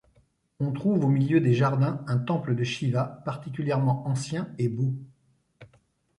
On 0.59 0.71
trouve 0.73 1.05
au 1.05 1.09
milieu 1.09 1.39
des 1.41 1.53
jardins 1.53 2.03
un 2.07 2.17
temple 2.17 2.55
de 2.55 2.63
Shiva 2.63 3.21
particulièrement 3.23 4.07
ancien 4.07 4.51
et 4.57 4.67
beau. 4.67 4.95